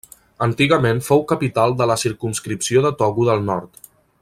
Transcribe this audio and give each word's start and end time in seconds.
Antigament 0.45 1.01
fou 1.07 1.21
capital 1.33 1.77
de 1.81 1.87
la 1.91 1.99
circumscripció 2.05 2.85
de 2.87 2.93
Togo 3.03 3.29
del 3.31 3.47
Nord. 3.53 3.87